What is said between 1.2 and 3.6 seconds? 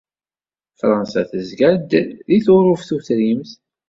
tezga-d deg Turuft tutrimt.